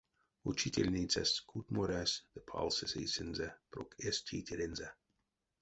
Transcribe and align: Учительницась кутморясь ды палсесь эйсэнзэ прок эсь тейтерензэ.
Учительницась 0.51 1.37
кутморясь 1.49 2.21
ды 2.33 2.39
палсесь 2.49 2.97
эйсэнзэ 3.01 3.47
прок 3.71 3.89
эсь 4.07 4.23
тейтерензэ. 4.27 4.89